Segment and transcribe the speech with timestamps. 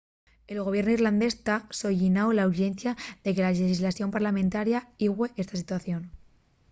[0.51, 2.91] el gobiernu irlandés ta solliñando la urxencia
[3.23, 6.01] de que la llexislación parllamentaria igüe esta situación